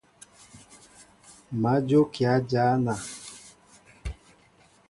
[1.61, 2.93] Má jókíá jăna.